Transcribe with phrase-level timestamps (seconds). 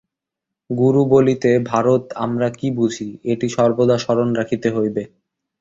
[0.69, 5.03] গুরু বলিতে ভারতে আমরা কি বুঝি, এটি সর্বদা স্মরণ রাখিতে হইবে।